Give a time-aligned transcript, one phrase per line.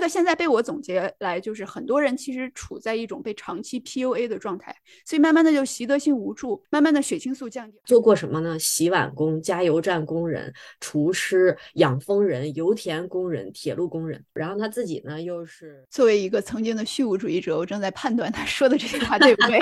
[0.00, 7.78] 这个现在被我总结来，就是很多人其实处在一种被长期 PUA 的状态，所以慢慢的就习得性无助，慢慢的血清素降低。
[7.84, 8.58] 做过什么呢？
[8.58, 10.50] 洗碗工、加油站工人、
[10.80, 14.24] 厨师、养蜂人、油田工人、铁路工人。
[14.32, 19.60] 然后他自己呢，又是作为一个曾经的虚无主义者，我正在判断他说的这些话对不对。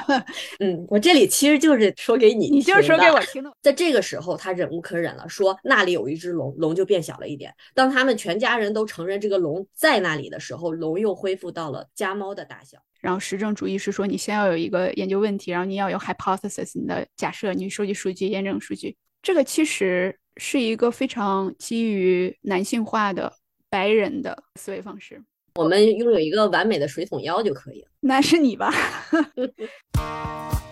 [0.60, 3.52] 嗯，我这里其实就是说给你，你就是说给我听的。
[3.60, 7.54] 在这个时候，他忍无可忍了，说那里有一只龙，龙就变小了一点。
[7.74, 12.78] 当他们全家人都承认这个龙在那里的时候，龙又恢复到了家猫的大小。
[13.00, 18.96] 然后实证主义是说，你先要有一个研究问题，然后你要有 hypothesis，你的假设，你收集数据，验证数据。
[19.20, 23.30] 这个其实是一个非常基于男性化的
[23.68, 25.22] 白人的思维方式。
[25.56, 27.88] 我们拥有一个完美的水桶腰就可以了。
[28.00, 28.72] 那是你吧？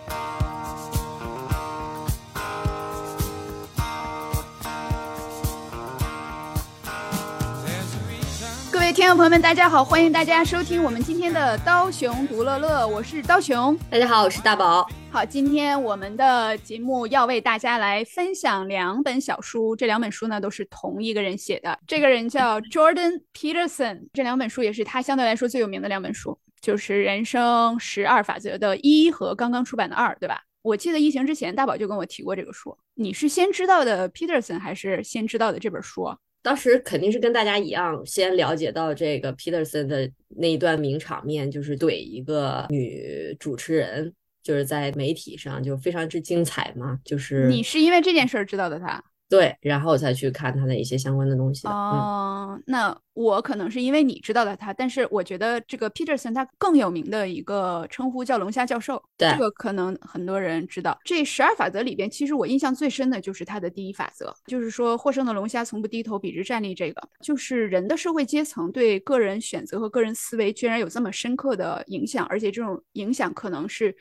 [9.13, 13.77] 众朋友们，大家好，欢迎大家收听我们今天的刀熊独乐乐，我是刀熊。
[13.87, 14.89] 大家好，我是大宝。
[15.11, 24.07] 好，今天我们的节目要为大家来分享两本小书，这两本书呢都是同一个人写的，这个人叫 Jordan Peterson。
[24.13, 30.41] 这两本书也是他相对来说最有名的两本书，就是《人生十二法则》的一和刚刚出版的二，对吧？
[30.63, 36.09] 我记得疫情之前大宝就跟我提过这个书，你是先知道的 Peterson 还是先知道的这本书？
[36.43, 44.13] 当时肯定是跟大家一样，先了解到这个 Peterson 的那一段名场面，就是怼一个女主持人，
[44.43, 46.99] 就是在媒体上就非常之精彩嘛。
[47.03, 49.03] 就是你是因为这件事儿知道的他。
[49.33, 51.67] 对，然后才去看他的一些相关的东西。
[51.67, 59.03] 哦，那我可能是因为你知道了他，但是我觉得这个 Peterson 他更有名的一个称呼叫龙虾教授。
[59.17, 60.95] 对，这个可能很多人知道。
[61.03, 66.75] 这十二法则里边，其实我印象最深的就是他的第一法则，就是说获胜的龙虾从不低头，笔直站立。
[66.75, 73.95] 这个就是人的社会阶层对个人选择和个人思维居然有这么深刻的影响，而且这种影响可能是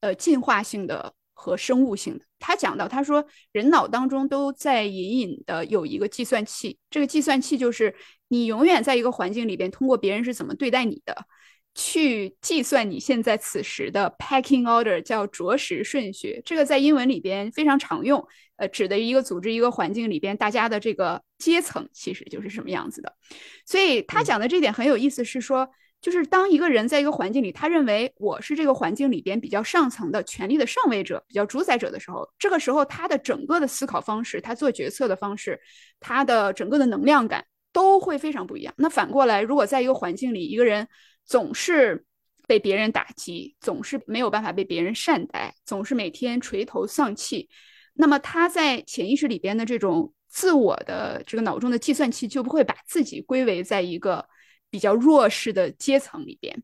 [0.00, 1.14] 呃进化性的。
[1.44, 7.94] 和生物性的，他讲到，他说人脑当中都在隐隐的有一个计算器，这个计算器就是
[8.28, 11.14] 你永远在一个环境里边，通过别人是怎么对待你的，
[11.74, 16.40] 去计算你现在此时的 packing order，叫着实顺序。
[16.46, 18.26] 这个在英文里边非常常用，
[18.56, 23.14] 呃，指的一个组织一个环境里边大家的这个阶层其实就是什么样子的。
[23.66, 25.68] 所以他讲的这点很有意思，是说。
[26.04, 35.58] 就是当一个人在一个环境里，他认为我是这个环境里边比较上层的权力的上位者，比较主宰者的时候，这个时候他的整个的思考方式，他做决策的方式，
[36.00, 38.74] 他的整个的能量感都会非常不一样。
[38.76, 40.86] 那反过来，如果在一个环境里，一个人
[41.24, 42.04] 总是
[42.46, 47.48] 被别人打击，总是没有办法被别人善待，总是每天垂头丧气，
[47.94, 54.28] 那么他在潜意识里边的这种自我的这个脑中的计算器就不会把自己归为在一个。
[54.74, 56.60] 比较弱势的阶层里边，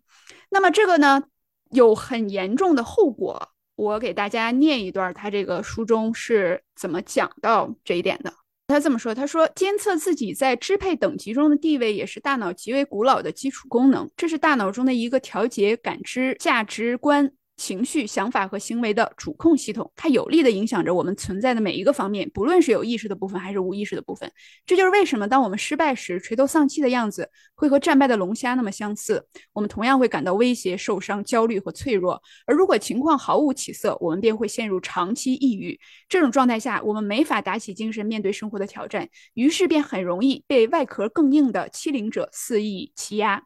[0.51, 1.23] 那么这个呢
[1.71, 3.51] 有很严重的后果。
[3.77, 8.35] 我给大家念一段，他这个书中是怎么讲到这一点的。
[8.67, 14.11] 他这么说：“他说，监测自己在支配等级中的地位，也是大脑极为古老的基础功能。
[14.17, 24.33] 这是大脑中的一个调节感知价值观。”情绪、想法和行为的主控系统，它有力的影响着我们存在的每一个方面，不论是有意识的部分还是无意识的部分。
[24.65, 29.27] 这就是为什么当我们失败时，垂头丧气的样子会和战败的龙虾那么相似。
[29.53, 32.23] 我们同样会感到威胁、受伤、焦虑和脆弱。
[32.47, 35.79] 而如果情况毫无起色，我们便会陷入长期抑郁。
[36.09, 43.43] 这种状态下，我们没法打起精神面对生活的挑战，于是便很容易被外壳更硬的欺凌者肆意欺压。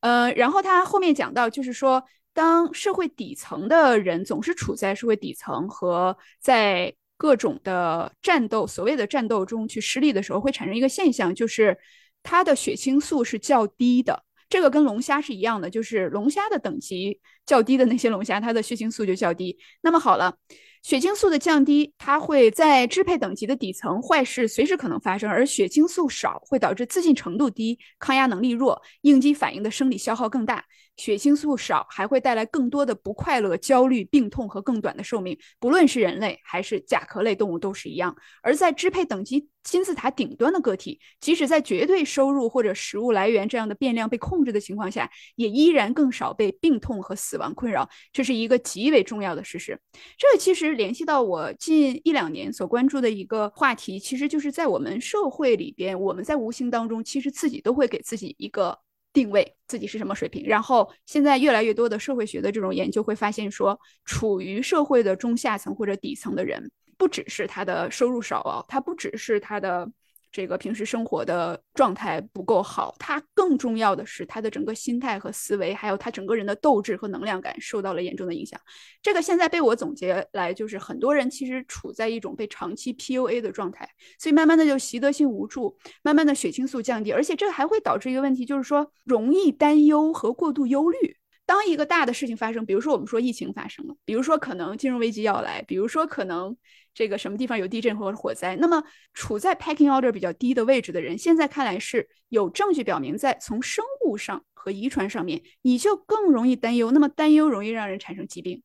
[0.00, 2.04] 呃，然后他后面讲到，就是说。
[2.34, 11.78] 当社会底层的人总是处在社会底层和在各种的战斗、所谓的战斗中去失利的时候，会产生一个现象，就是
[12.22, 14.24] 他的血清素是较低的。
[14.48, 19.56] 这个跟龙虾是一样的，就是龙虾的等级较低的那些龙虾，它的血清素就较低。
[19.80, 20.36] 那么好了。
[20.82, 30.62] 血清素的降低，它会在支配等级的底层，坏事随时可能发生；而血清素少，会导致自信程度低、抗压能力弱、应激反应的生理消耗更大。
[30.96, 35.38] 血清素少还会带来更多的不快乐、焦虑、病痛和更短的寿命。
[35.58, 38.14] 不论是人类还是甲壳类动物都是一样。
[38.42, 47.88] 而在支配等级金字塔顶端的个体，即使在绝对收入或者食物来源这样的变量被控制的情况下，也依然更少被病痛和死亡困扰。
[48.12, 49.80] 这是一个极为重要的事实。
[50.18, 50.74] 这其实。
[50.74, 58.76] 联系到我近一两年所关注的一个话题，其实就是在我们社会里边，我们在无形当中，其实自己都会给自己一个
[59.14, 60.46] 定位，自己是什么水平。
[60.46, 69.90] 然后现在越来越多的社会学的这种研究会发现说，处于社会的中下层或者底层的人，不只是他的收入少啊，他不只是他的
[70.34, 78.60] 这个平时生活的状态不够好，他更重要的是他的整个心态和思维，还有他整个人的斗志和能量感受到了严重的影响。
[79.00, 83.88] 这个现在被我总结来，就是很多人其实处在一种被长期 PUA 的状态，
[84.18, 91.16] 所以慢慢的就习得性无助，慢慢的血清素降低，而且这还会导致一个问题，就是说容易担忧和过度忧虑。
[91.46, 96.56] 当一个大的事情发生，比如说我们说疫情发生了，比如说可能金融危机要来，比如说可能
[96.94, 98.82] 这个什么地方有地震或者火灾，那么
[99.12, 106.92] 处在 packing order 比较低的位置的人，现在看来是有证据表明，在从生物上和遗传上面，你就更容易担忧。
[106.92, 108.62] 那么担忧容易让人产生疾病，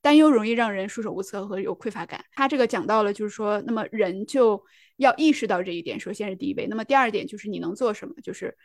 [0.00, 2.24] 担忧容易让人束手无策和有匮乏感。
[2.34, 4.64] 他这个讲到了，就是说，那么人就
[4.96, 6.66] 要意识到这一点，首先是第一位。
[6.68, 8.56] 那么第二点就是你能做什么，就是。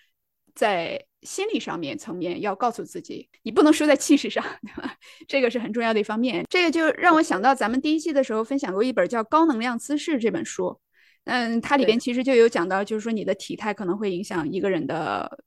[0.56, 4.96] 在心理上面层面，要告诉自己，你不能输在气势上， 对吧？
[5.28, 6.46] 这个是很重要的一方面。
[6.50, 10.80] 这个就让我想到咱们第一季的时候分享过一本叫《高能量姿势》这本书，
[11.26, 15.44] 嗯，它里边其实就有讲到，就是说你的体态可能会影响一个人的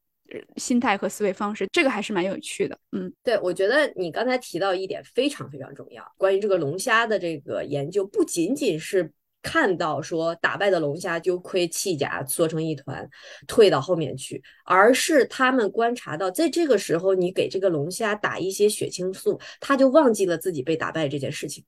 [0.56, 2.78] 心态和思维方式，这个还是蛮有趣的。
[2.93, 9.12] 嗯，对，我觉得你刚才提到一点非常非常重要，关于这个龙虾的这个研究，不仅仅是。
[9.42, 13.08] 看到说打败的龙虾丢盔弃甲缩成一团，
[13.46, 21.64] 退到后面去，而是他们观察到，在这个时候你给这个龙虾打一些血清素，他就忘记了自己被打败这件事情。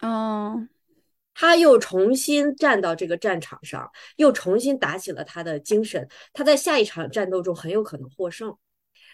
[0.00, 0.68] 哦，
[1.32, 8.56] 他又重新站到这个战场上，又重新打起了他的精神，他在下一场战斗中很有可能获胜。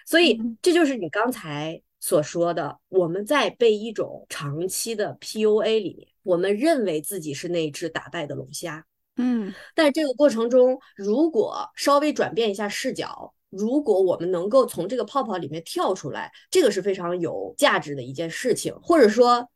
[0.07, 6.09] 所以这就是你刚才所说的，我们在被一种长期的 PUA 里面。
[6.23, 8.85] 我们认为自己是那只打败的龙虾，
[9.17, 18.75] 嗯，但这个过程中，如果稍微转变一下视角，如果我们能够从这个泡泡里面跳出来，这个是非常有价值的一件事情。
[18.83, 19.49] 或者说，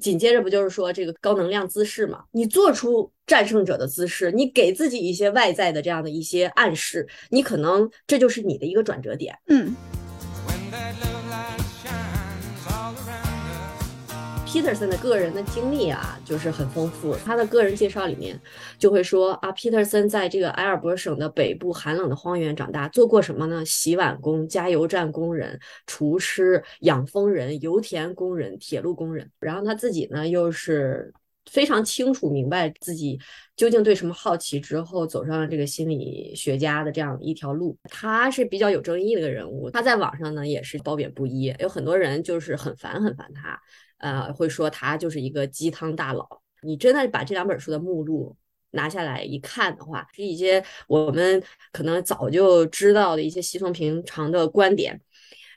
[0.00, 2.24] 紧接着不就是说这个高能量姿势嘛？
[2.32, 9.74] 你做出战胜者的姿势，你给自己一些外在的这样的一些暗示，你可能这就是你的一个转折点，嗯。
[14.50, 17.14] Peterson 的个人的经历啊，就是很丰富。
[17.24, 18.36] 他的个人介绍里面
[18.80, 23.64] 就会说啊，Peterson 在这个埃尔伯省的北部寒冷的荒原长大，做过什么呢？
[23.64, 25.56] 洗碗工、加油站工人、
[25.86, 29.30] 厨师、养蜂人、油田工人、铁路工人。
[29.38, 31.14] 然后他自己呢，又是
[31.48, 33.20] 非常清楚明白自己
[33.54, 37.78] 究竟对什么好奇，之后走上了这个心理学家的这样一条路。
[37.84, 43.56] 他是比较有争议的一个人物，他在网上呢也是褒贬不一，有很多人就是很烦很烦他。
[44.00, 46.28] 呃，会说他就是一个鸡汤大佬。
[46.62, 48.36] 你真的把这两本书的目录
[48.72, 51.42] 拿下来一看的话，是一些我们
[51.72, 55.00] 可能早就知道的一些稀松平常的观点。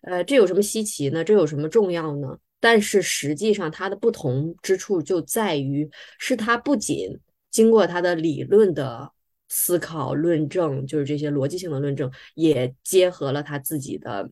[0.04, 1.24] 呃，这有什么稀奇呢？
[1.24, 2.38] 这有什么重要呢？
[2.60, 7.20] 但是实际上，它的不同之处就在于，是他不仅
[7.52, 9.12] 经过他的理论的
[9.50, 14.30] 思考、论证，就是这些逻辑性的论证，也结合了他自己的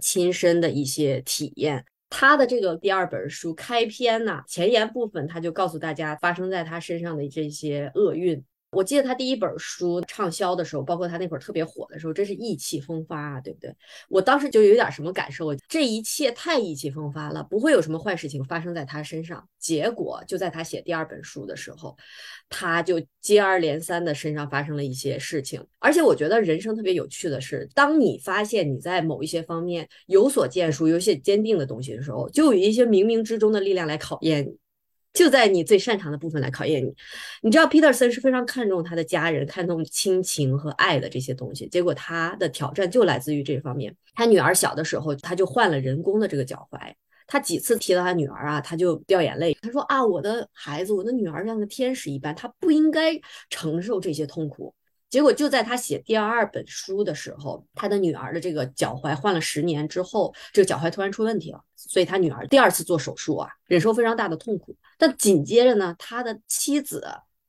[0.00, 1.84] 亲身的一些体验。
[2.16, 8.40] 他的这个第二本书开篇呐，前言部分他就告诉大家发生在他身上的这些厄运。
[8.74, 13.74] 我记得他第一本书畅销的时候，包括他那会儿特别火的时候，真是意气风发啊，对不对？
[14.08, 19.46] 我当时就有点什么感受，这一切太意气风发了，不会有什么坏事情发生在他身上。
[19.58, 21.96] 结果就在他写第二本书的时候，
[22.50, 25.64] 他就接二连三的身上发生了一些事情。
[25.78, 34.54] 而且我觉得人生特别有趣的是，当你发现你在某一些方面有所建树、有些坚定的东西的时候，就有一些冥冥之中的力量来考验你。
[35.14, 36.94] 就在你最擅长的部分来考验你。
[37.40, 41.66] 你知道，Peterson 是非常看重他的家人，看重亲情和爱的这些东西。
[41.68, 43.96] 结果他的挑战就来自于这方面。
[44.14, 46.78] 他女儿小的时候，他就换了人工的这个脚踝。
[47.26, 49.56] 他几次提到他女儿啊，他就掉眼泪。
[49.62, 53.18] 他说啊，我的孩子，我的女儿像个天使一般，她不应该
[53.48, 54.74] 承受这些痛苦。
[55.14, 64.74] 结果就在他写第二本书的时候，他的女儿的这个脚踝换了十年之后，这个脚踝突然出问题了，所以他女儿第二次做手术啊，忍受非常大的痛苦。
[64.98, 67.06] 但紧接着呢，他的妻子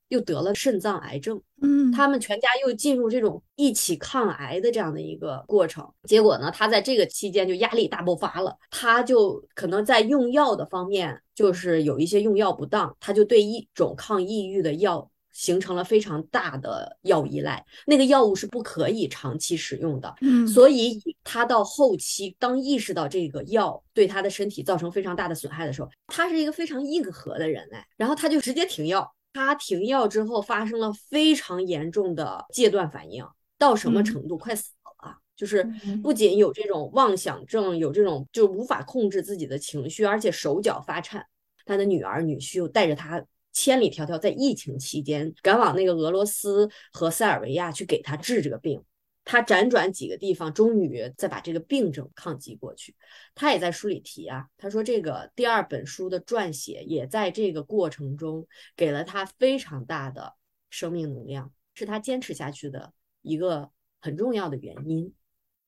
[0.09, 5.91] 又得了肾脏癌症，嗯，他们全家又进入这种一起抗癌的这样的一个过程。
[6.03, 15.09] 结果呢，他在这个期间就压力大爆发了，他就可能在用药的方面就是有一些用药不当，他就对一种抗抑郁的药。
[15.35, 20.15] 形成了非常大的药依赖，那个药物是不可以长期使用的。
[20.21, 29.13] 嗯，所以他到后期，当意识到这个药对他的身体造成非常大的损害的时候，他是一个非常硬核的人哎，然后他就直接停药。
[29.33, 33.27] 他停药之后，发生了非常严重的戒断反应，
[33.57, 34.37] 到什么程度？
[34.37, 34.71] 快死
[35.03, 35.69] 了，就是
[36.01, 41.25] 不仅有这种妄想症，有这种就无法控制自己的情绪，而且手脚发颤。
[41.65, 43.21] 他的女儿女婿又带着他。
[43.55, 48.83] 千里迢迢在疫情期间赶往那个俄罗斯和塞尔维亚去给他治这个病。
[49.23, 52.93] 他辗转几个地方，终于再把这个病症抗击过去。
[53.33, 58.45] 他也在书里提啊，他说这个第二本书的撰写也在这个过程中
[58.75, 60.33] 给了他非常大的
[60.69, 65.11] 生命能量，是他坚持下去的一个很重要的原因。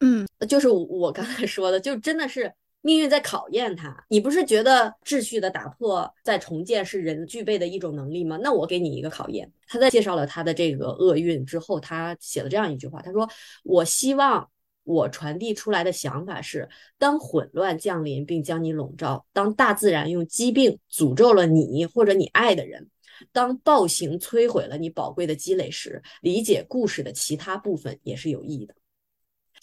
[0.02, 2.54] 嗯，就是我刚才说的，就真的是。
[2.82, 8.38] 命运在考验他，你不是觉得秩序的打破再重建是人具备的一种能力吗？
[8.42, 9.52] 那我给你一个考验。
[9.68, 13.30] 他在介绍了他的这个厄运之后，他写了这样一句话，他说
[13.66, 14.50] ：“我希望
[14.86, 22.90] 我传递出来的想法是，当混乱降临并将你笼罩，当大自然用疾病诅咒了你或者你爱的人，
[23.34, 28.74] 当暴行摧毁了你宝贵的积累时，理解故事的其他部分也是有意义的。”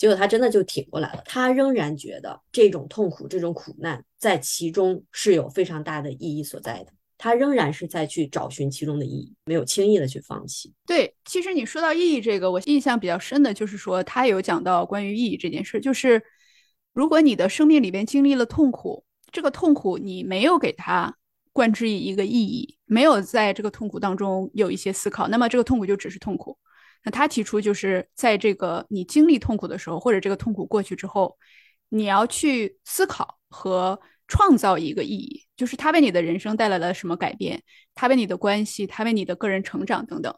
[0.05, 6.93] 结果他真的就挺过来了，他仍然觉得这种痛苦、这种苦难在其中是有非常大的意义所在的。
[7.17, 10.71] 他仍然是在去找寻其中的意义，没有轻易的去放弃。
[10.85, 16.23] 对，其实你说到意义这个，我印象比较深的就是说，他有讲到关于意义这件事，就是
[16.93, 21.17] 如果你的生命里边经历了痛苦，这个痛苦你没有给他
[21.51, 26.59] 冠之以一个意义，没有在这个痛苦当中有一些思考，那么这个痛苦就只是痛苦。
[27.05, 31.37] 那他提出，就是在这个你经历痛苦的时候，或者这个痛苦过去之后，
[31.91, 37.63] 你要去思考和创造一个意义，就是他为你的人生带来了什么改变，
[37.95, 40.35] 他为你的关系，他为你的个人成长等等。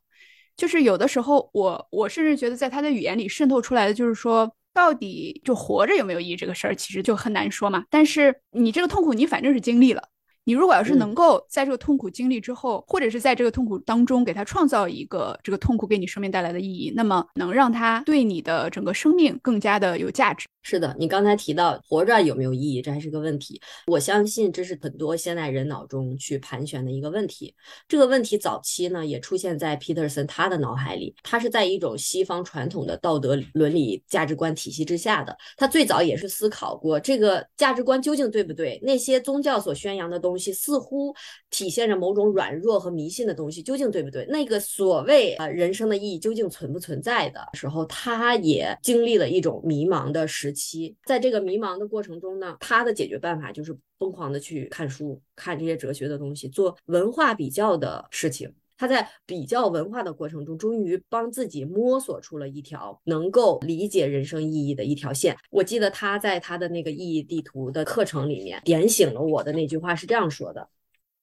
[0.57, 7.85] 就是有的时候，我我甚至觉得，在他的语言里渗透出来的，就是说，到底就活着有没有意义这个事儿，其实就很难说嘛。
[7.91, 10.03] 但是你这个痛苦，你反正是经历了。
[10.49, 20.47] 你如果要是能够在这个痛苦经历之后，或者是在这个痛苦当中给他创造一个这个痛苦给你生命带来的意义，那么能让他对你的整个生命更加的有价值。
[20.63, 23.61] 是的，你刚才提到活着有没有意义，这还是个问题。
[23.87, 27.53] 我相信这是很多现代人脑中去盘旋的一个问题。
[27.89, 31.15] 这个问题早期呢，也出现在 Peterson 他的脑海里。
[31.23, 35.37] 他是在一种西方传统的道德伦理价值观体系之下的。
[35.57, 38.81] 他最早也是思考过这个价值观究竟对不对？
[38.83, 41.15] 那些宗教所宣扬的东东西似乎
[41.49, 44.27] 体现着某种软弱和迷信的东西，究竟对不对？
[44.27, 50.53] 那个所谓啊人生的意义究竟存不存在的时候，他也经历了一种迷茫的时。
[50.57, 58.55] 期，在这个迷茫的过程中呢，他的解决办法就是疯狂的去看书，看这些哲学的东西，做文化比较的事情。
[58.77, 65.37] 他在比较文化的过程中，终于帮自己摸索出了一条能够理解人生意义的一条线。
[65.51, 70.69] 我记得他在他的那个意义地图的课程里面点醒了我的那句话是这样说的：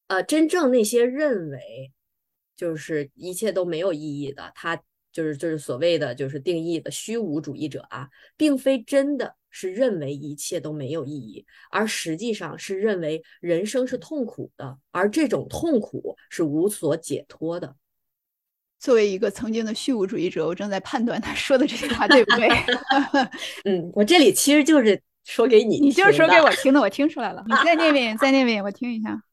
[0.08, 1.92] 呃，真正那些认为
[2.56, 4.82] 就是一切都没有意义的，他。
[5.14, 17.76] 就是就是所谓的就是定义的虚无主义者啊，并非真的是认为一切都没有意义，而实际上是认为人生是痛苦的，而这种痛苦是无所解脱的。
[18.80, 22.50] 作为一个曾经的虚无主义者，我正在判断他说的这句话对不对。
[23.64, 27.42] 嗯，我这里其实就是说给你，你就是说给我听的，我听出来了。
[27.48, 29.24] 你再念遍，再念遍，我听一下。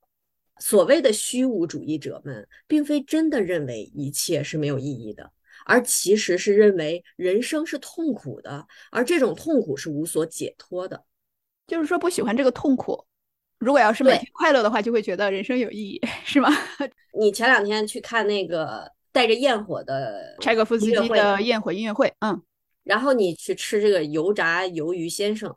[0.58, 5.32] 所谓的虚无主义者们，并非真的认为一切是没有意义的。
[5.70, 11.04] 而其实是认为人生是痛苦的，而这种痛苦是无所解脱的，
[11.68, 13.06] 就是说不喜欢这个痛苦。
[13.58, 16.50] 如果要是每天快乐的话，就会觉得人生有意义， 是吗？
[17.16, 22.42] 你前两天去看那个带着焰火的柴可夫斯基的焰火音乐会，嗯，
[22.82, 25.54] 然后你去吃这个油炸鱿鱼先生，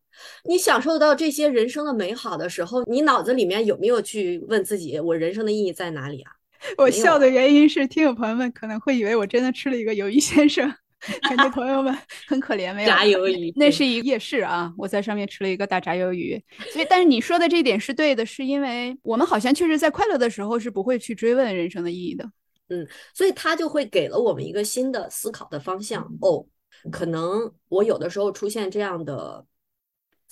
[0.47, 6.31] 你享受到这些人生的美好的时候，你脑子里面有没有去问自己，我人生的意义在哪里啊？
[6.77, 10.73] 我笑的原因是，听友朋友们可能会以为我真的吃了一个鱿鱼先生，
[11.21, 11.95] 感觉朋友们
[12.27, 16.41] 很可怜，没有炸鱿鱼，那是一夜市啊，我在上面吃了一个大炸鱿鱼。
[16.71, 22.29] 所以，但是你说的这点是对的，是因为我们好像确实在快乐的时候是不会去追问人生的意义的。
[22.69, 26.03] 嗯，所以他就会给了我们一个新的思考的方向。
[26.21, 26.45] 哦，
[26.91, 29.45] 可能我有的时候出现这样的。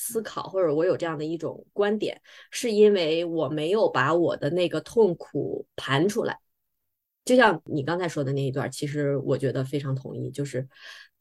[0.02, 6.40] 思考，或者我有这样的一种观点，是因为我没有把我的那个痛苦盘出来。
[7.24, 10.68] 就像你刚才说的那一段，其实我觉得非常同意，就是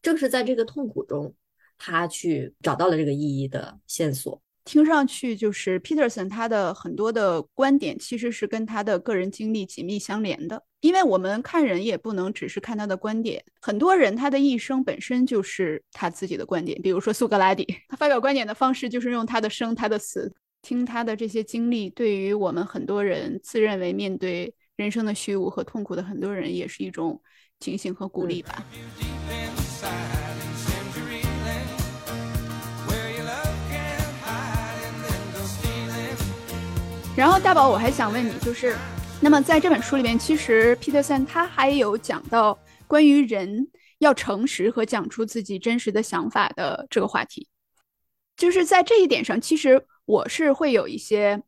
[0.01, 1.35] 正是在这个痛苦中，
[1.77, 4.41] 他去找到了这个意义的线索。
[4.65, 20.33] 听上去就是 Peterson 他的很多的观点其实是跟他的个人经历紧密相连的，因为我们看人也不能只是看他的观点，很多人他的一生本身就是他自己的观点，比如说苏格拉底， 他发表观点的方式就是用他的生他的死，
[20.63, 27.21] 听他的这些经历，对于我们很多人自认为面对人生的虚无和痛苦的很多人也是一种
[27.59, 28.65] 警醒和鼓励吧。
[37.15, 38.75] 然后大宝，我还想问你，就是
[39.23, 43.67] 那么在这本书里面，其实 Peterson 他还有讲到关于人
[43.99, 47.47] 要诚实和讲出自己真实的想法的这个话题。
[48.35, 51.39] 就是在这一点上，其实我是会有一些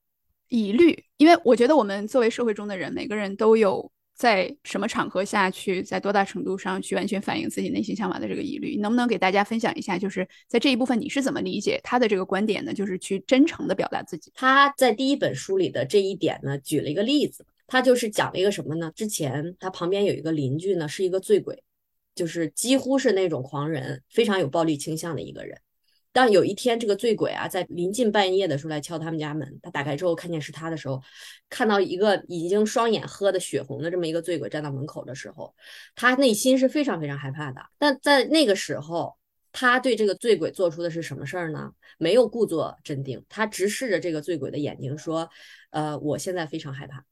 [0.50, 8.78] 疑虑，因为我觉得我们作为社会中的人，每个人都有在什么场合下去，在多大程度上去完全反映自己内心想法的这个疑虑。
[8.78, 12.72] 能不能给大家分享一下，就是在这一部分你是怎么理解他的这个观点呢？
[12.72, 14.32] 就是去真诚的表达自己。
[14.36, 18.92] 他在第一本书里的这一点呢，举了一个例子，他就是讲了一个什么呢？
[18.96, 21.64] 之前他旁边有一个邻居呢，是一个醉鬼，
[22.14, 25.58] 就是几乎是那种狂人，非常有暴力倾向的一个人。
[26.12, 31.02] 当有一天这个醉鬼啊，在临近半夜的时候来敲他们家门，他打开之后看见是他的时候，
[31.50, 35.56] 看到一个已经双眼喝的血红的这么一个醉鬼站到门口的时候，
[35.96, 37.62] 他内心是非常非常害怕的。
[37.80, 39.16] 但在那个时候，
[39.52, 41.72] 他对这个醉鬼做出的是什么事儿呢？
[41.98, 45.28] 没有故作镇定，他直视着这个醉鬼的眼睛说
[45.72, 47.04] ：“呃，我现在非常害怕，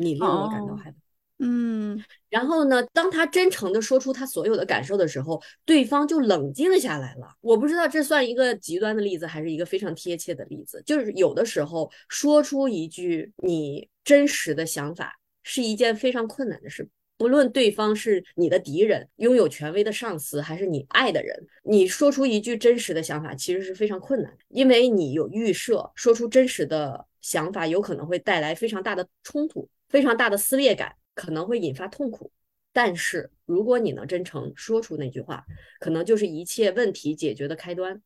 [0.00, 0.96] 你令我感到害怕。”
[1.42, 2.82] 嗯，然后呢？
[2.92, 7.34] 当他真诚的说出他所有的感受的时候，对方就冷静下来了。
[7.40, 10.82] 我不知道这算一个极端的例子，还是一个非常贴切的例子。
[10.84, 30.94] 就是有的时候说出一句你真实的想法是一件非常困难的事，不论对方是你的敌人、拥有权威的上司，还是你爱的人，你说出一句真实的想法其实是非常困难，因为你有预设，说出真实的想法有可能会带来非常大的冲突、非常大的撕裂感。
[31.12, 32.32] 可能会引发痛苦，
[32.72, 35.44] 但是如果你能真诚说出那句话，
[35.78, 38.00] 可能就是一切问题解决的开端。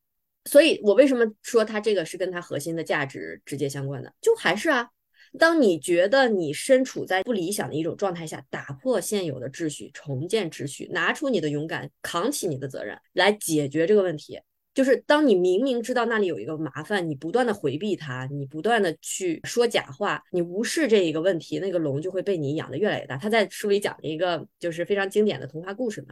[0.46, 4.12] 所以我为什么说他这个是跟他核心的价值直接相关的？
[4.20, 4.90] 就还是啊，
[5.38, 14.40] 当你觉得你身处在不理想的一种状态下，打破现有的秩序，重建秩序，拿出你的勇敢，扛起你的责任来解决这个问题。
[14.74, 23.16] 就是当你明明知道那里有一个麻烦，你不断的回避它，你不断的去说假话，你无视这一个问题，那个龙就会被你养的越来越大。
[23.16, 26.08] 他在书里讲了一个就是非常经典的童话故事嘛，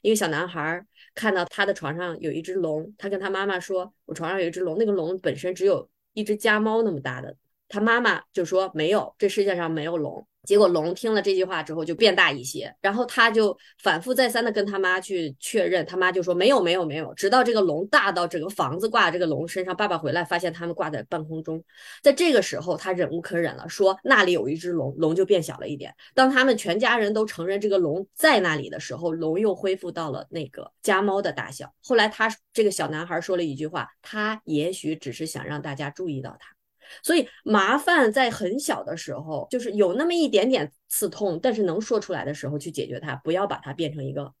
[0.00, 0.82] 一个小男孩
[1.14, 7.36] 看到他的床上有一只龙，他跟他妈妈说：“我床上有一只龙，那个龙本身只有一只家猫那么大的。”
[7.68, 21.62] 他妈妈就说：“没有，这世界上没有龙。”结果龙听了这句话之后就变大一些，然后他就反复再三的跟他妈去确认，他妈就说没有没有没有，直到这个龙大到整个房子挂这个龙身上，爸爸回来发现他们挂在半空中，
[22.02, 25.94] 在这个时候他忍无可忍了，说那里有一只龙，龙就变小了一点。
[26.14, 31.70] 当他们全家人都承认这个龙在那里的时候，龙又恢复到了那个家猫的大小。
[31.82, 36.57] 后来他这个小男孩说了一句话，他也许只是想让大家注意到他。
[37.02, 44.32] 所以麻烦在很小的时候，就是有那么一点点刺痛，但是能说出来的时候去解决它，不要把它变成一个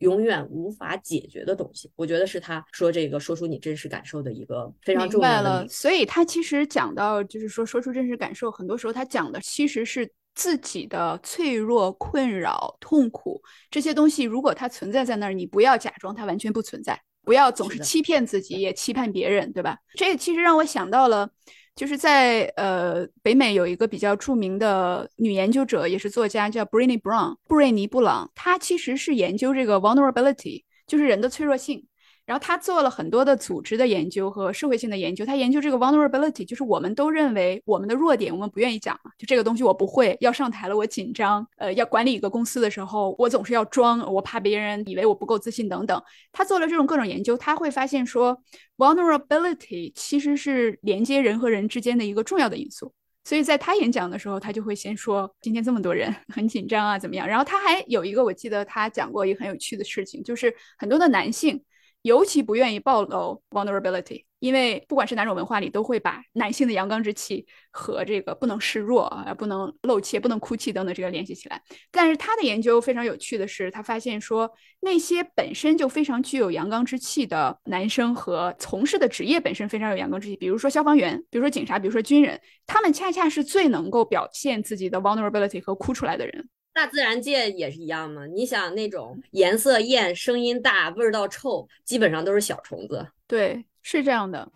[0.00, 1.90] 永远无法解决的东西。
[1.96, 5.66] 我觉得是他说这个说出你真实感受的一个非常重要的。
[5.68, 14.22] 所以他其实讲到，就是说说出真实感受，很多时候他讲的其实是自己的脆弱、困扰、痛苦这些东西。
[14.24, 19.78] 如果它存在在那儿，你不要假装它完全不存在，不要总是欺骗自己，也欺骗别人，对吧？
[19.94, 21.30] 这其实让我想到了。
[21.76, 28.30] 就是在呃北美有一个比较著名的女研究者，也是作家，叫 Brené Brown，布瑞尼·布朗。
[28.34, 31.86] 她其实是研究这个 vulnerability，就是人的脆弱性。
[32.26, 35.24] 然后他做了很多的组织的研究和社会性的研究。
[35.24, 39.12] 他研究这个 vulnerability，就是我们都认为我们的弱点，我们不愿意讲嘛。
[39.16, 41.46] 就这个东西我不会，要上台了我紧张。
[41.56, 46.02] 呃，要管理一个公司的时候，我总是要装，我怕别人以为我不够自信等等。
[46.32, 48.36] 他做了这种各种研究，他会发现说
[48.76, 52.92] vulnerability 其实是连接人和人之间的一个重要的因素。
[53.22, 57.26] 所以在他演讲的时候，他就会先说今天这么多人很紧张啊，怎么样？
[57.26, 61.62] 然后他还有一个，我记得他讲过一个很有趣的事情，就是很多的男性。
[62.06, 71.60] 尤其不愿意暴露 vulnerability，因为不管是哪种文化里，都会把男性的阳刚之气和这个不能示弱啊、不能露怯、不能哭泣等等这个联系起来。
[71.90, 86.48] 但是他的研究非常有趣的是，他发现说那些本身就非常具有阳刚之气的男生和从事的职业本身非常有阳刚之气，比如说消防员、比如说警察、比如说军人，他们恰恰是最能够表现自己的 vulnerability 和哭出来的人。
[86.76, 88.26] 大自然界也是一样嘛？
[88.26, 93.08] 你想那种颜色艳、声音大、味道臭，基本上都是小虫子。
[93.26, 94.46] 对，是这样的。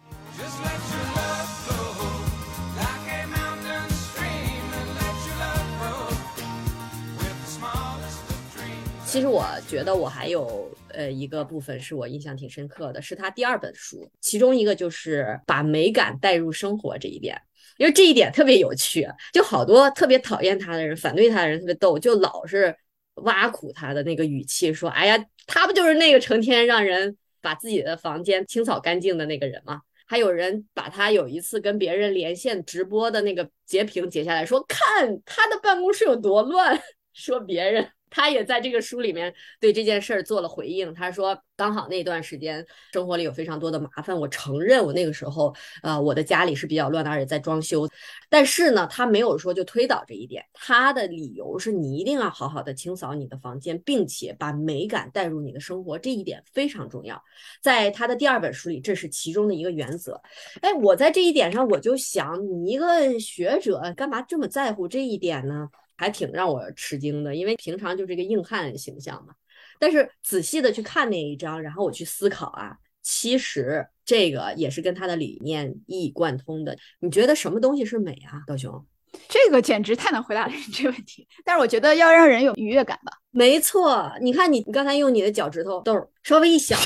[9.06, 17.40] 其实我觉得我还有呃一个部分是我印象挺深刻的，是他第二本书，其中一个就是把美感带入生活这一点。
[17.80, 22.76] 因为这一点特别有趣，就好多特别讨厌他的人、反对他的人特别逗，就老是
[23.14, 36.78] 挖苦他的那个语气，说：“哎呀，他不就是那个成天让人把自己的房间清扫干净的那个人吗？”还有人把他有一次跟别人连线直播的那个截屏截下来说，看他的办公室有多乱，
[37.14, 37.88] 说别人。
[38.10, 40.92] 他也在这个书里面对这件事儿做了回应。
[40.92, 47.88] 他说：“刚好那段时间生活里有非常多的麻烦，我承认我那个时候，呃，我的家里是比较乱的，而且在装修。
[48.28, 50.44] 但是呢，他没有说就推倒这一点。
[50.52, 57.22] 他的理由是你一定要好好的清扫你的房间，并且把美感带入你的生活，这一点非常重要。
[57.60, 60.20] 在他的第二本书里，这是其中的一个原则。
[60.62, 65.68] 哎，我在这一点上我就想，你一个学者干嘛这么在乎这一点呢？”
[66.00, 69.34] 还挺让我吃惊的，因为平常就是一个硬汉形象嘛。
[69.78, 76.74] 但是仔细的去看那一章，然后我去思考啊，其实这个也是跟他的理念一以贯通的。
[77.00, 78.82] 你觉得什么东西是美啊，高雄？
[79.28, 81.28] 这个简直太难回答了你这个问题。
[81.44, 83.12] 但是我觉得要让人有愉悦感吧。
[83.30, 86.80] 没错，你看你你刚才用你的脚趾头豆稍微一想，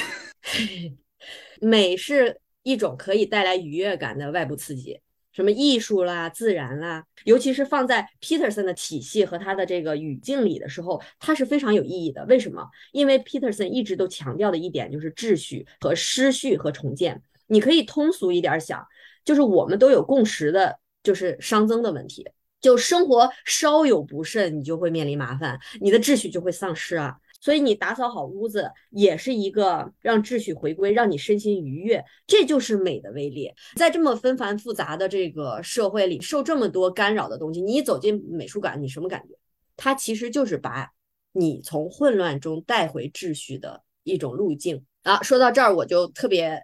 [1.62, 4.98] 美是一种可以带来愉悦感的外部刺激。
[5.34, 12.24] 什么艺术啦、自然啦，尤其是放在 Peterson 的体系和他的这个语境里的时候，它是非常有意义的。
[12.26, 12.66] 为什么？
[12.92, 17.20] 因为 Peterson 一直都强调的一点就是秩序和失序和重建。
[17.48, 18.86] 你可以通俗一点想，
[19.24, 22.26] 就是我们都有共识的，就是熵增的问题。
[22.60, 27.16] 就生活稍有不慎，你就会面临麻烦，你的秩序就会丧失啊。
[27.44, 33.52] 所以你打扫好屋子，也是一个让秩序回归，让你身心愉悦，这就是美的威力。
[33.76, 39.34] 在这么纷繁复杂的这个社会里，受这么多干扰的东西，你一走进美术馆，你什么感觉？
[39.76, 40.90] 它其实就是把
[41.32, 45.22] 你从混乱中带回秩序的一种路径啊。
[45.22, 46.58] 说到这儿，我就特别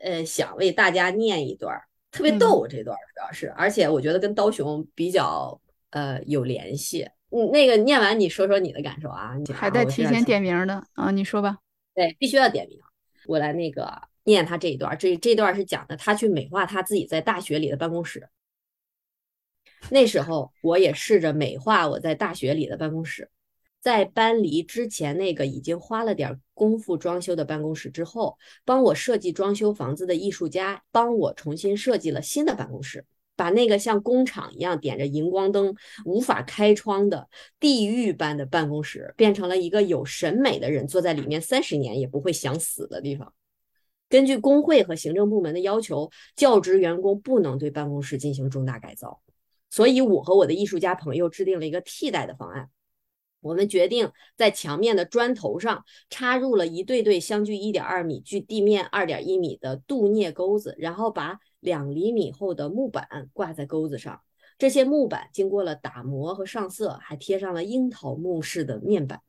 [0.00, 1.78] 呃想为大家念一段，
[2.10, 7.06] 特别逗这段主要是，而且我觉得跟刀熊比较呃有联系。
[7.34, 9.34] 嗯，那个念完，你说说你的感受啊？
[9.54, 11.10] 还在提前点名呢啊？
[11.10, 11.58] 你说吧。
[11.94, 12.78] 对，必须要点名。
[13.26, 18.28] 我来那个念他这一段，这这段是讲的他去美化他自己在大学里的办公室。
[19.90, 23.30] 那时候我也试着美化我在大学里的办公室，
[23.80, 33.04] 在搬离之前那个已经花了点功夫装修的办公室之后，帮我设计装修房子的艺术家帮我重新设计了新的办公室。
[33.34, 43.32] 把那个像工厂一样点着荧光灯、无法开窗的地狱般的办公室，变成了一个有审美的人坐在里面三十年也不会想死的地方。
[44.10, 49.22] 根据工会和行政部门的要求，教职员工不能对办公室进行重大改造，
[49.70, 52.68] 所以我和我的艺术家朋友制定了一个替代的方案。
[53.40, 61.38] 我们决定在墙面的砖头上插入了一对对相距一点二米、距地面二点一米的镀镍钩子，然后把。
[61.62, 64.20] 两厘米厚的木板挂在钩子上，
[64.58, 69.22] 这些木板经过了打磨和上色，还贴上了樱桃木式的面板。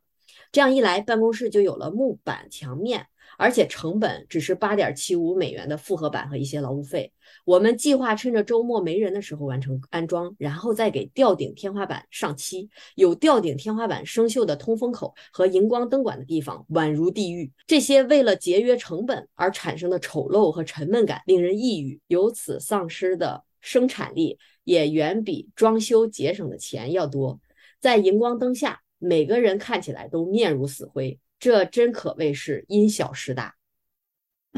[0.52, 3.06] 这样一来，办公室就有了木板墙面，
[3.38, 7.12] 而且成本只是八点七五美元的复合板和一些劳务费。
[7.46, 12.70] 我们计划趁着周末没人的时候完成安装，然后再给吊顶天花板上漆。
[12.96, 17.52] 有吊顶天花板生锈的通风口和荧光灯管的地方，宛如地狱。
[17.66, 27.40] 这些为了节约成本而产生的丑陋和沉闷感令人抑郁，由此丧失的生产力也远比装修节省的钱要多。
[27.80, 28.80] 在荧光灯下。
[29.06, 33.54] 每个人看起来都面如死灰，这真可谓是因小失大。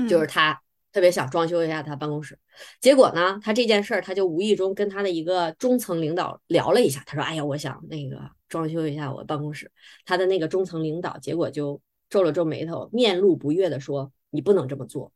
[0.08, 2.38] 就是他特别想装修一下他办公室，
[2.82, 9.72] 结果呢，他这件事儿他就无意中跟他的一个中层领导聊了一下，他说：“哎呀，我想那个装修一下我办公室。”
[10.06, 15.14] 他的那个中层领导结果就皱了皱眉头，面露不悦地说：“你不能这么做。”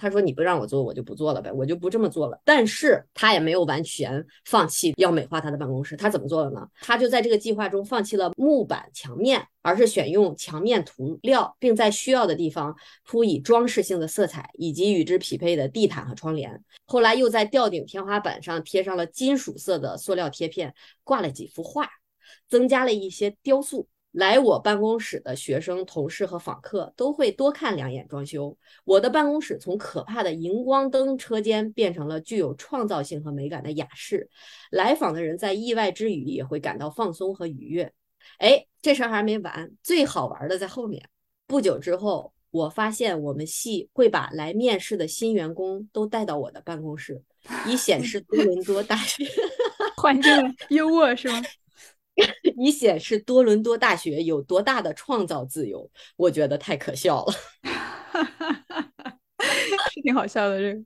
[0.00, 5.94] 他说：“你不让我做，我就不做了呗，我就不这么做了。”但是他也没有完全放弃要美化他的办公室。
[5.94, 6.66] 他怎么做的呢？
[6.80, 16.64] 他就在这个计划中放弃了木板墙面，而是选用墙面涂料，并在需要的地方铺以装饰性的色彩，以及与之匹配的地毯和窗帘。
[16.86, 21.86] 后来又在吊顶天花板上贴上了金属色的塑料贴片，挂了几幅画，
[22.48, 23.86] 增加了一些雕塑。
[24.12, 28.56] 来我办公室的学生、同事和访客都会多看两眼装修。
[28.84, 34.28] 我的办公室从可怕的荧光灯车间变成了具有创造性和美感的雅室。
[34.70, 37.92] 来访的人在意外之余也会感到放松和愉悦。
[38.38, 41.08] 哎，这事儿还没完，最好玩的在后面。
[41.46, 47.22] 不久之后，我发现我们系会把来面试的新员工都带到我的办公室，
[47.66, 49.24] 以显示多伦多大学
[49.96, 50.32] 环境
[50.70, 51.40] 优渥， 是吗？
[52.56, 57.32] 以显示多伦多大学有多大的创造自由，我觉得太可笑了，
[59.92, 60.58] 是挺好笑的。
[60.58, 60.80] 这个，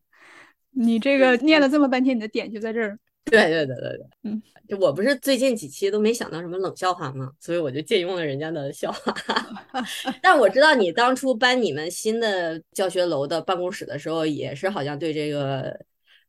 [0.70, 2.98] 你这个念了这么半天，你的点就在这儿。
[3.24, 7.32] 对对对对对，嗯，就我不是最近几期都没想到什么冷笑话吗？
[7.40, 9.14] 所以我就借用了人家的笑话。
[10.20, 15.74] 但我知道你当初搬你们新的教学楼的办公室的时候，也是好像对这个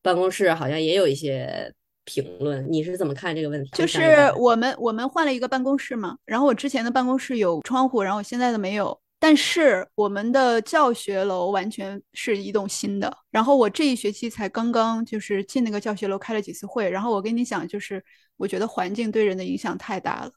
[0.01, 1.73] 办公室好像也有一些
[2.05, 2.65] 评论。
[2.71, 3.69] 你是怎么看这个问题？
[3.73, 8.97] 就是我们我们换了一个办公室嘛，然后我之前的办公室有窗户，然后我现在的没有。
[9.17, 18.03] 但是我们的教学楼完全是一栋新的，然后我这一学期才刚刚就是进那个教学楼开了几次会，然后我跟你讲，就是
[18.37, 20.31] 我觉得环境对人的影响太大了。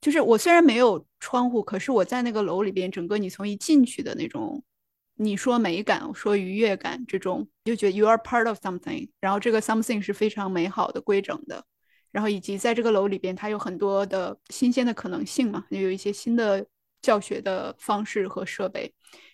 [0.00, 4.62] 就是我虽然没有窗户，可是我在那个楼里边，整个你从一进去的那种，
[5.14, 11.64] 你说美感，说愉悦感，这种就觉得 you are part of something，然后这个 something 是非常美好的、规整的，
[12.10, 16.66] 然后以及在这个楼里边，它有很多的新鲜的可能性嘛，也有一些新的。
[17.02, 18.82] 教学的方式和设备，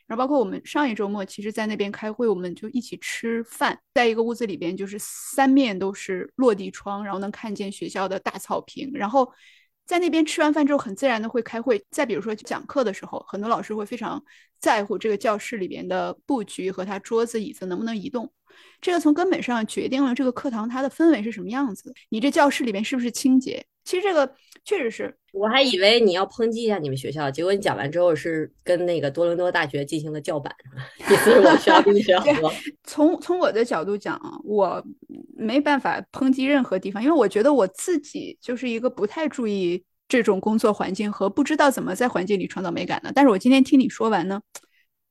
[0.07, 9.31] 然后包括我们上一周末，其实在那边开会，我们就一起吃饭，在一个屋子里边，就是三面都是落地窗，然后能看见学校的大草坪，然后
[9.89, 11.83] 在那边吃完饭之后，很自然的会开会。
[11.91, 14.23] 再比如说讲课的时候，很多老师会非常
[14.61, 18.31] 在乎这个教室里边的布局和他桌子椅子能不能移动。
[18.81, 21.93] 这个从根本上决定了这个课堂它的氛围是什么样子。
[22.11, 23.65] 你这教室里面是不是清洁？
[23.85, 24.31] 其实这个
[24.65, 30.55] 确实是，我还以为你要抨击一下你们学校，结果你讲完之后是跟那个多伦多大学进行了叫板，
[31.11, 32.23] 意思是我学校跟你学校。
[32.85, 34.85] 从从我的角度讲，我
[35.35, 43.11] 没办法抨击任何地方，因为我觉得我自己就是一个不太注意这种工作环境和不知道怎么在环境里创造美感的。
[43.15, 44.39] 但是我今天听你说完呢。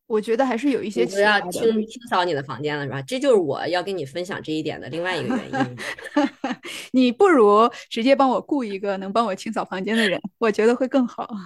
[0.08, 1.06] 我觉得还是有一些。
[1.06, 3.02] 不要清清扫你的房间了，是吧？
[3.02, 5.78] 这就是我要跟你分享这一点的另外一个原因。
[6.92, 11.28] 你不如直接帮我雇一个能帮我清扫房间的人，我觉得会更好。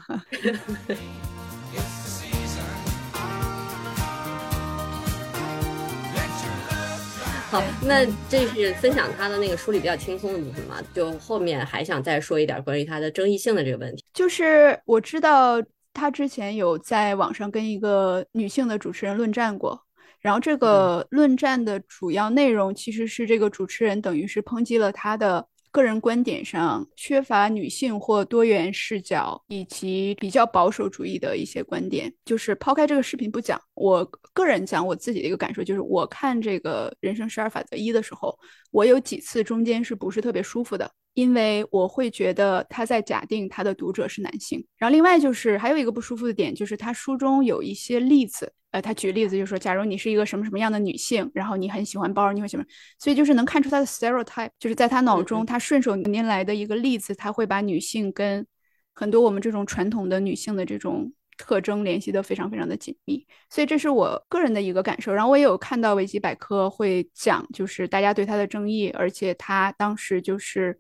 [7.50, 10.78] 好，那这是分享他的那个梳理比较轻松的部分嘛？
[10.94, 14.04] 就后面还想再说一点关于他的争议性的这个问题。
[14.14, 15.60] 就是我知道。
[15.94, 19.80] 他之前有在网上跟一个女性的主持人论战过，
[20.20, 32.14] 然后这个论战的主要内容其实是这个主持人等于是抨击了他的个人观点上缺乏女性或多元视角，以及比较保守主义的一些观点。
[32.26, 38.38] 就是抛开这个视频不讲，我个人讲我自己的一个感受，就是我看这个人生十二法则一的时候，
[38.72, 40.92] 我有几次中间是不是特别舒服的？
[41.14, 52.66] 因为我会觉得他在假定他的读者是男性，然后另外就是还有一个不舒服的点，就是他书中有一些例子，呃，他举例子就是说，假如你是一个什么什么样的女性，然后你很喜欢包，你会喜欢，
[52.98, 58.48] 所以就是能看出他的 stereotype，就是在他脑中，他顺手拈来的一个例子，他会把女性跟
[58.94, 65.14] 很多我们这种传统的女性的这种特征联系的非常非常的紧密，所以这是我个人的一个感受。
[65.14, 70.80] 然后我也有看到维基百科会讲，就是大家对他的争议，而且他当时就是。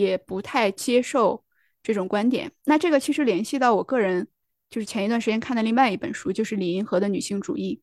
[0.00, 1.44] 也不太接受
[1.82, 2.50] 这种观点。
[2.64, 4.26] 那这个其实联系到我个人，
[4.68, 7.80] 就是前一段时间看的另外一本书，就是李银河的《女性主义》。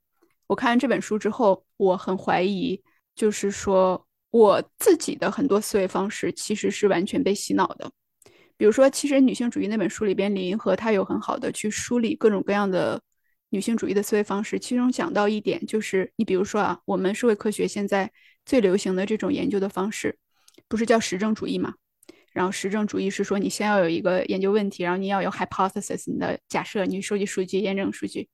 [0.47, 2.81] 我看完这本书之后，我很怀疑，
[3.15, 7.91] 就是说我自己的很多思维方式其实是完全被洗脑的。
[8.55, 12.99] 比如说，其实《女性主义》那本书里边，李银河他有很好的去梳理各种各样的
[13.49, 14.57] 女性主义的思维方式。
[14.57, 18.11] 其中讲到一点，就是你比如说啊，我们社会科学现在
[18.45, 20.17] 最流行的这种研究的方式，
[20.67, 21.75] 不是叫实证主义吗？
[22.37, 28.29] 然后实证主义是说，你先要有一个研究问题，然后你要有 hypothesis，你的假设，你收集数据，验证数据。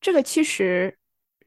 [0.00, 0.96] 这个其实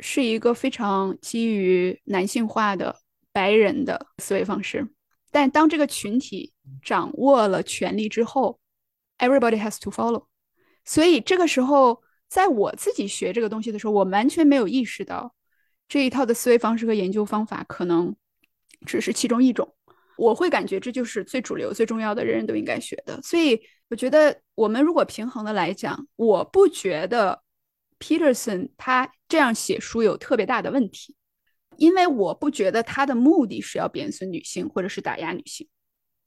[0.02, 3.00] 是一个非常基于男性化的
[3.32, 4.86] 白人的思维方式。
[5.32, 6.52] 但当这个群体
[6.84, 8.60] 掌握了权力之后
[9.20, 10.26] ，everybody has to follow。
[10.84, 15.34] 所以这个时候，在我自己学这个东西的时候，我完全没有意识到
[15.88, 18.14] 这一套的思维方式和研究方法可能
[18.86, 19.75] 只是其中一种。
[20.18, 23.22] 我会感觉这就是最主流、最重要的，人人都应该学的。
[23.22, 27.42] 所以我觉得，我们如果平衡的来讲，我不觉得
[28.00, 31.16] Peterson 他这样写书有特别大的问题，
[31.78, 35.68] 因为我不觉得他的目的是要贬损女性或者是打压女性。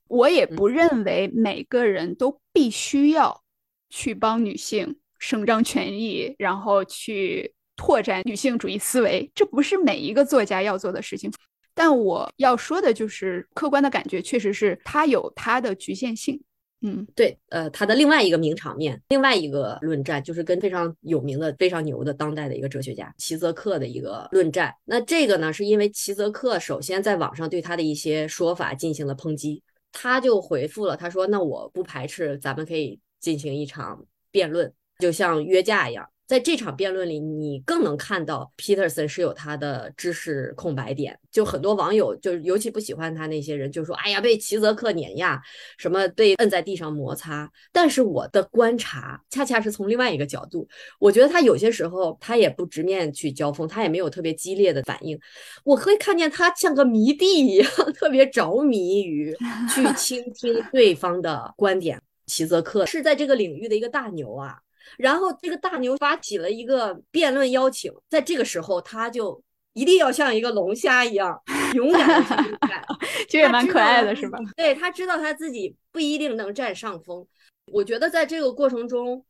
[0.06, 3.42] 我也不认为每个人都必须要
[3.90, 11.30] 去帮女性伸张权益，然后去拓展女性主义思维，这不是每一个作家要做的事情。
[11.78, 16.42] 但我要说的就是客观的感觉，确实是它有它的局限性。
[16.80, 24.74] 嗯，对，呃，他的另外一个名场面，另外一个论战，就是跟非常有名的、非常牛的当代的一个哲学家齐泽克的一个论战。
[24.84, 29.62] 那这个呢，是因为齐泽克首先在网上对他的一些说法进行了抨击，
[29.92, 41.18] 他就回复了，他说：“那我不排斥，咱们可以进行一场辩论，就像约架一样。”在这场辩论里，你更能看到 Peterson 是有他的知识空白点。
[41.32, 45.40] 就很多网友就尤其不喜欢他那些人，就说：“哎呀，被齐泽克碾压，
[45.78, 55.18] 什么被摁在地上摩擦。”但是我的观察恰恰是从另外一个角度，我觉得他有些时候他也不直面去交锋，他也没有特别激烈的反应。
[55.64, 59.34] 我可以看见他像个迷弟一样， 特别着迷于
[59.74, 61.98] 去倾听对方的观点。
[62.26, 64.58] 齐泽克是在这个领域的一个大牛啊，
[64.96, 69.42] 然后这个大牛发起了一个辩论邀请，在这个时候他就
[69.74, 71.40] 一定要像一个龙虾一样
[71.74, 72.84] 勇敢的去干，
[73.28, 74.38] 其实也蛮可爱的，是吧？
[74.56, 77.26] 对他知道他自己不一定能占上风。
[77.72, 79.24] 我觉得在这个过程中，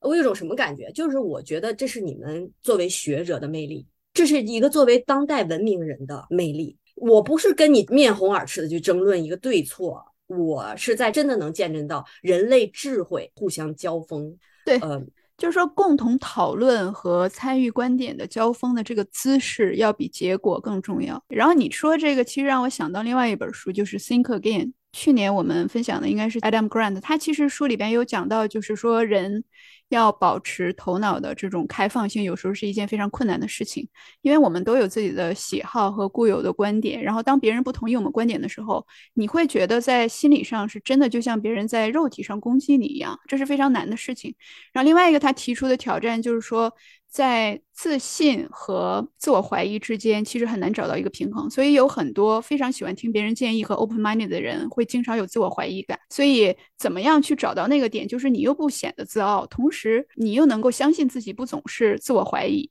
[0.00, 0.90] 我有种什么感觉？
[0.92, 6.76] 就是我觉得这是你们作为学者的魅力，这是一个作为当代文明人的魅力。
[6.94, 10.04] 我不是跟你面红耳赤的去争论一个对错。
[10.26, 14.38] 我是在真的能见证到人类智慧互相交锋，
[14.78, 15.02] 对，呃，
[15.36, 21.22] 就是说共同讨论和参与观点的交锋的这个姿势要比结果更重要。
[21.28, 24.66] 然后你说这个，其实让我想到另外一本书，就是《Think Again》。
[24.92, 29.44] 去年我们分享的应该是 Adam Grant，他其实书里边有讲到，就是说人。
[29.90, 33.88] 要保持头脑的这种开放性，有时候是一件非常困难的事情，
[34.22, 37.02] 因为我们都有自己的喜好和固有的观点。
[37.02, 44.32] 然后，当别人不同意我们观点的时候，你会觉得在心理上是真的就像别人在肉体上攻击你一样，这是非常难的事情。
[44.72, 46.72] 然后，另外一个他提出的挑战就是说。
[47.10, 55.98] 在自信和自我怀疑之间，其实很难找到一个平衡，所以有很多非常喜欢听别人建议和 open minded 的人，会经常有自我怀疑感。
[56.08, 62.68] 所以，怎么样去找到那个点，就是你又不显得自傲，同时你又能够相信自己，不总是自我怀疑。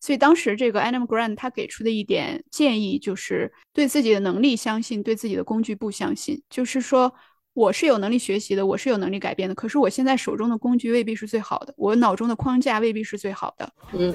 [0.00, 7.12] 所以，当时这个 Adam Grant 他给出的一点建议，就是对自己的能力相信，对自己的工具不相信，就是说。
[7.54, 9.54] 我是有能力学习的，我是有能力改变的。
[9.54, 13.70] 可是我现在手中的工具未必是最好的，我脑中的框架未必是最好的。
[13.92, 14.14] 嗯。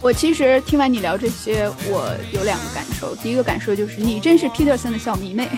[0.00, 3.16] 我其实听完你聊这些，我有两个感受。
[3.16, 5.48] 第一个感受就是你真是 Peterson 的小迷妹。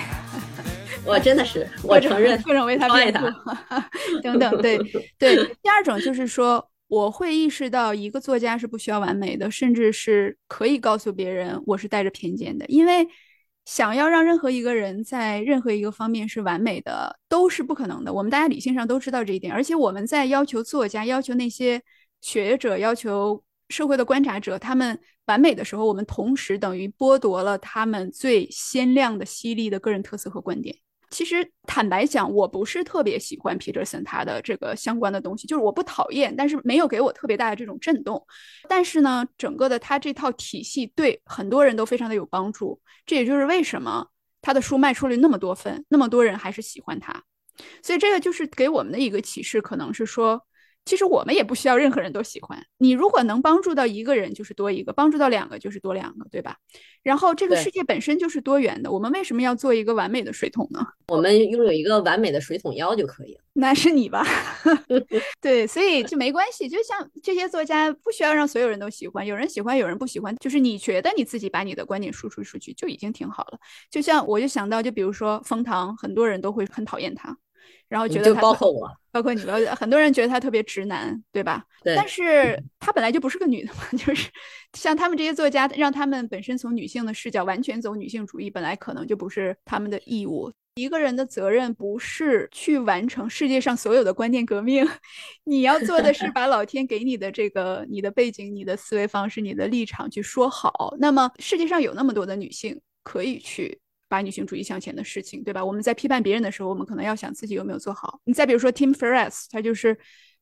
[1.04, 3.28] 我真的是， 我承认，不能为他辩护。
[4.22, 4.78] 等等，对
[5.18, 5.36] 对。
[5.62, 6.66] 第二种就是说。
[6.88, 12.64] 我会意识到，一个作家是不需要完美的，甚至是可以告诉别人我是带着偏见的。
[12.66, 13.06] 因为
[13.64, 18.12] 想要让任何一个人在任何一个方面是完美的，都是不可能的。
[18.12, 19.52] 我们大家理性上都知道这一点。
[19.52, 21.82] 而且我们在要求作家、要求那些
[22.20, 30.76] 学者、要求社会的观察者他们完美的时候，我们同时等于剥夺了他们最鲜亮的、犀利的个人特色和观点。
[31.10, 38.24] 其实坦白讲，我不是特别喜欢 Peterson 他的这个相关的东西，就是我不讨厌，但是没有给我特别大的这种震动。
[38.68, 44.06] 但是呢，整个的他这套体系对很多人都非常的有帮助，这也就是为什么
[44.40, 47.22] 他的书卖出了那么多份，那么多人还是喜欢他。
[47.82, 50.45] 所以这个就是给我们的一个启示，可能是说。
[50.86, 52.92] 其实我们也不需要任何人都喜欢你。
[52.92, 56.56] 如果能帮助到一个人，就是多一个；帮助到两个，就是多两个，对吧？
[57.02, 60.86] 然后这个世界本身就是多元的，我们为什么要做一个完美的水桶呢？
[61.08, 63.40] 我们拥有一个完美的水桶腰就可以了。
[63.52, 64.24] 那是你吧？
[65.40, 66.68] 对，所以就没关系。
[66.68, 73.58] 就像这些作家，不需要让所有人都喜欢，有人喜欢，有人不喜欢，就是你觉得你自己把你的观点输出出去就已经挺好了。
[73.90, 77.36] 就像我就想到，就比如说封唐，很多人都会很讨厌他。
[77.88, 81.64] 然后觉得就包括我，包括你吧，很多人觉得他特别直男，对吧？
[81.82, 81.94] 对。
[81.94, 84.28] 但是他本来就不是个女的嘛， 就是
[84.72, 90.50] 像他们这些作家，让他们本身从女性的视角完全走女性主义，本来可能就不是他们的义务。
[90.74, 94.86] 一个人的责任不是去完成世界上所有的观念革命，
[95.44, 100.94] 你要做的是 把老天给你的这个、你的背景、你的思维方式、你的立场去说好。
[100.98, 103.80] 那么世界上有那么多的女性可以去。
[104.16, 105.62] 把女性主义向前的事情，对吧？
[105.62, 108.18] 我们在批判别人的时候，我们可能要想自己有没有做好。
[108.24, 109.98] 你再比如说 Tim Ferriss，他就是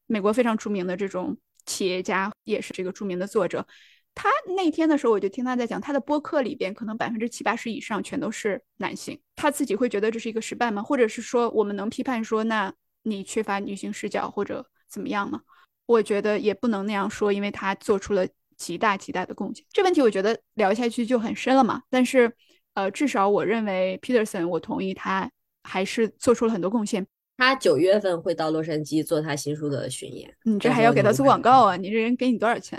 [0.06, 3.66] 美国非常著名的这种企业家，也是这个著名的作者。
[4.14, 9.20] 他那天的时候，我就听他在讲，他的播客里边可能百分之七八十以上全都是男性。
[9.34, 10.80] 他自己会觉得这是一个失败吗？
[10.80, 15.40] 或者是说，我们能批判说，那你缺乏女性视角或者怎么样吗？
[15.86, 18.24] 我觉得也不能那样说，因为他做出了
[18.56, 19.64] 极大极大的贡献。
[19.72, 21.82] 这问题我觉得聊下去就很深了嘛。
[21.90, 22.32] 但是。
[22.74, 25.30] 呃，至少我认为 Peterson，我同意他
[25.62, 27.06] 还是做出了很多贡献。
[27.36, 30.32] 他九月份会到洛杉矶做他新书的巡演。
[30.44, 31.76] 你这还要给他做广告啊？
[31.76, 32.78] 你这人给你多少钱？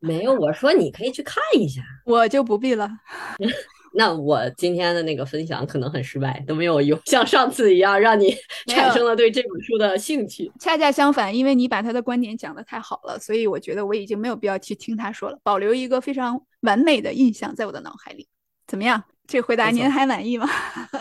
[0.00, 2.90] 没有，我说你可以去看一下，我就不必了。
[3.94, 8.34] 那我今天的那个分享可能很失败，都没有有像上次一样让你
[8.66, 10.50] 产生了对这本书的兴趣。
[10.58, 18.26] 恰恰相反，因为你把他的观点讲得太好了，所以我觉得我已经没有必要去听他说了，保留一个非常完美的印象在我的脑海里。
[18.66, 19.02] 怎么样？
[19.26, 20.48] 这回答您还满意吗？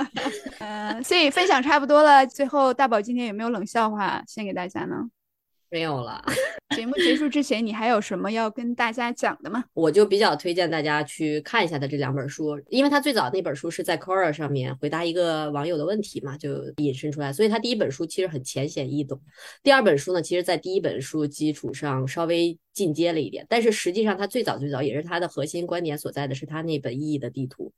[0.59, 4.95] 呃，所以分享差不多了，最后大宝今天有没有冷笑话献给大家呢？
[5.71, 6.21] 没有了。
[6.75, 9.63] 节目结束之前，你还有什么要跟大家讲的吗？
[9.73, 19.21] 我就比较推荐大家去看一下他这两本书，因为他最早那本书是在 Quora 上面回答一个网友的问题嘛，就引申出来，所以他第一本书其实很浅显易懂。
[19.63, 27.73] 第二本书呢，其实在第一本书基础上稍微进阶了一点，但是实际上他最早最早也是他的核心观点所在的是他那本意义的地图，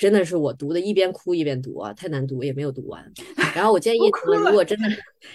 [0.00, 3.04] 真的是我读的一边哭一边读啊，太难读也没有读完。
[3.54, 4.88] 然后我建议，如果真的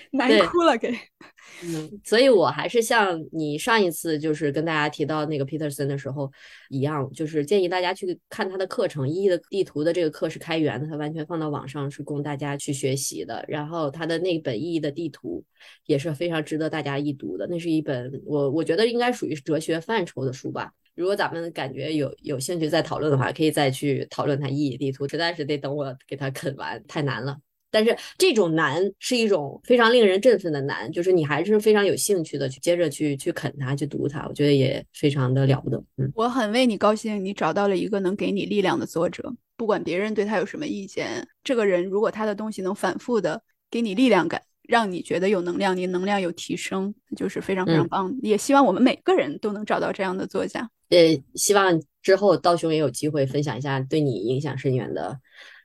[0.10, 0.92] 难哭了给。
[1.64, 6.32] 嗯，所以我还是像你上一次就是跟大家提到那个 Peterson 的时候
[6.70, 9.08] 一样，就是建议大家去看他的课程。
[9.08, 13.46] 意义的地图的这个课是开源的，他完全放到网上是供大家去学习的。
[13.48, 15.46] 然后他的那本意义的地图
[15.86, 17.46] 也是非常值得大家一读的。
[17.48, 20.72] 那是一本我我觉得应该属于哲学范畴的书吧。
[20.96, 25.08] 如果咱们感觉有有兴趣再讨论的话，可以再去讨论它意义地图。
[25.08, 27.38] 实在是得等我给它啃完，太难了。
[27.70, 35.78] 但是这种难是一种非常令人振奋的难，就是你还是非常有兴趣的去接着去去啃它，去读它，我觉得也非常的了不得。
[35.98, 48.14] 嗯，我很为你高兴，你找到了一个能给你力量的作者，不管别人对他有什么意见，这个人如果他的东西能反复的给你力量感，让你觉得有能量，你能量有提升，就是非常非常棒。
[48.22, 50.70] 也希望我们每个人都能找到这样的作家。
[50.90, 55.20] 也希望之后刀兄也有机会分享一下对你影响深远的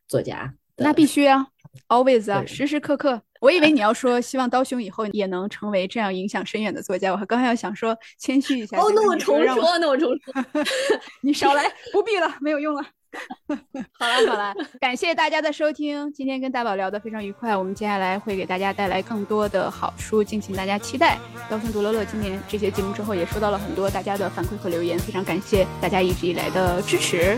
[0.08, 0.54] 作家。
[0.76, 1.46] 那必须啊。
[1.88, 3.22] Always 啊，时时刻刻。
[3.40, 8.76] 我以为你要说希望刀兄以后也能成为这样影响深远的作家，我还刚要想说谦虚一下。
[8.76, 10.44] 哦，那我重说，那我重说，
[11.22, 12.84] 你少来，不必了，没有用了。
[13.98, 21.18] 好了好了，感谢大家的收听，今天跟大宝聊得非常愉快，我们接下来会给大家带来更多的好书，敬请大家期待。
[21.48, 27.36] 刀兄独乐乐今年这些节目之后也收到了很多大家的反馈和留言，非常感谢大家一直以来的支持，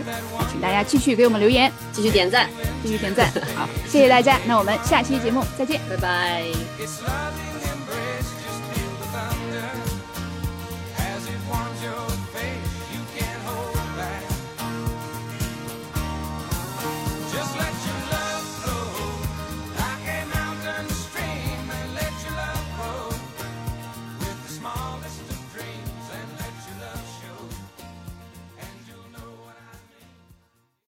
[0.51, 2.47] 请大家继续给我们留言，继续点赞，
[2.83, 3.27] 继续点赞。
[3.55, 7.42] 好，谢谢大家，那我们下期节目再见，拜拜。